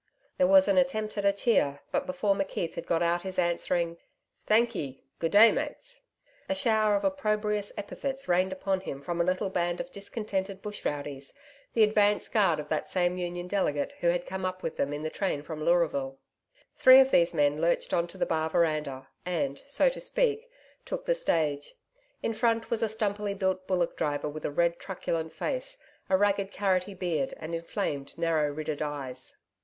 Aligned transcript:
There 0.39 0.47
was 0.47 0.67
an 0.67 0.79
attempt 0.79 1.15
at 1.19 1.25
a 1.25 1.31
cheer, 1.31 1.81
but 1.91 2.07
before 2.07 2.33
McKeith 2.33 2.73
had 2.73 2.87
got 2.87 3.03
out 3.03 3.21
his 3.21 3.37
answering, 3.37 3.97
'Thank 4.47 4.73
ye 4.73 5.03
Good 5.19 5.31
day, 5.33 5.51
mates,' 5.51 6.01
a 6.49 6.55
shower 6.55 6.95
of 6.95 7.03
opprobrious 7.03 7.71
epithets 7.77 8.27
rained 8.27 8.51
upon 8.51 8.79
him 8.79 9.03
from 9.03 9.21
a 9.21 9.23
little 9.23 9.51
band 9.51 9.79
of 9.79 9.91
discontented 9.91 10.59
bush 10.63 10.83
rowdies 10.85 11.35
the 11.73 11.83
advance 11.83 12.27
guard 12.29 12.59
of 12.59 12.67
that 12.69 12.89
same 12.89 13.15
Union 13.17 13.47
delegate 13.47 13.91
who 13.99 14.07
had 14.07 14.25
come 14.25 14.43
up 14.43 14.63
with 14.63 14.75
them 14.75 14.91
in 14.91 15.03
the 15.03 15.11
train 15.11 15.43
from 15.43 15.63
Leuraville. 15.63 16.17
Three 16.75 16.99
of 16.99 17.11
these 17.11 17.31
men 17.35 17.61
lurched 17.61 17.93
on 17.93 18.07
to 18.07 18.17
the 18.17 18.25
bar 18.25 18.49
veranda, 18.49 19.07
and, 19.23 19.61
so 19.67 19.87
to 19.87 19.99
speak, 20.01 20.49
took 20.83 21.05
the 21.05 21.13
stage. 21.13 21.75
In 22.23 22.33
front 22.33 22.71
was 22.71 22.81
a 22.81 22.89
stumpily 22.89 23.35
built 23.35 23.67
bullock 23.67 23.97
driver 23.97 24.27
with 24.29 24.45
a 24.47 24.51
red, 24.51 24.79
truculent 24.79 25.31
face, 25.31 25.77
a 26.09 26.17
ragged 26.17 26.51
carrotty 26.51 26.95
beard 26.95 27.35
and 27.37 27.53
inflamed 27.53 28.17
narrow 28.17 28.51
ridded 28.51 28.81
eyes. 28.81 29.37